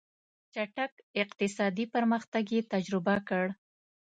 چټک 0.53 0.93
اقتصادي 1.21 1.85
پرمختګ 1.95 2.45
یې 2.55 2.61
تجربه 2.73 3.15
کړ. 3.27 3.45